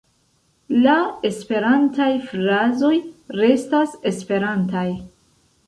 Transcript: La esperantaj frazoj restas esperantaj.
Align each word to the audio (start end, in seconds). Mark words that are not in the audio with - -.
La 0.85 0.95
esperantaj 1.29 2.09
frazoj 2.31 2.91
restas 3.43 3.97
esperantaj. 4.15 4.89